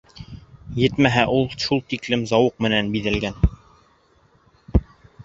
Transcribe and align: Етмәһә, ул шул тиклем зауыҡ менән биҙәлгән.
Етмәһә, 0.83 1.25
ул 1.33 1.43
шул 1.63 1.83
тиклем 1.93 2.23
зауыҡ 2.31 2.63
менән 2.67 2.89
биҙәлгән. 2.97 3.39